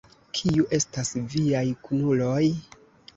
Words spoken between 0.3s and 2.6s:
Kiu estas viaj kunuloj?